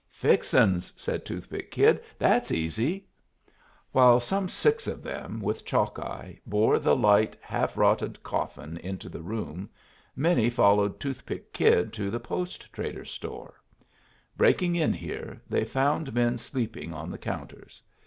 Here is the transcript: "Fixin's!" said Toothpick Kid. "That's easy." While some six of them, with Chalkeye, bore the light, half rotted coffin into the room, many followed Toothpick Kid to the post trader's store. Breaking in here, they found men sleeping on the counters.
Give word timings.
"Fixin's!" 0.09 0.93
said 0.97 1.23
Toothpick 1.25 1.69
Kid. 1.69 2.01
"That's 2.17 2.49
easy." 2.51 3.05
While 3.91 4.19
some 4.19 4.49
six 4.49 4.87
of 4.87 5.03
them, 5.03 5.39
with 5.39 5.63
Chalkeye, 5.63 6.37
bore 6.43 6.79
the 6.79 6.95
light, 6.95 7.37
half 7.39 7.77
rotted 7.77 8.23
coffin 8.23 8.77
into 8.77 9.09
the 9.09 9.21
room, 9.21 9.69
many 10.15 10.49
followed 10.49 10.99
Toothpick 10.99 11.53
Kid 11.53 11.93
to 11.93 12.09
the 12.09 12.19
post 12.19 12.73
trader's 12.73 13.11
store. 13.11 13.61
Breaking 14.35 14.75
in 14.75 14.91
here, 14.91 15.39
they 15.47 15.63
found 15.65 16.15
men 16.15 16.39
sleeping 16.39 16.93
on 16.93 17.11
the 17.11 17.19
counters. 17.19 17.79